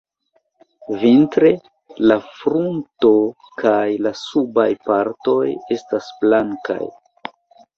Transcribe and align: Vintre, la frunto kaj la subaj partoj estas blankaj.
Vintre, 1.01 1.51
la 2.11 2.17
frunto 2.39 3.11
kaj 3.61 3.77
la 4.07 4.13
subaj 4.23 4.67
partoj 4.89 5.39
estas 5.77 6.09
blankaj. 6.25 6.81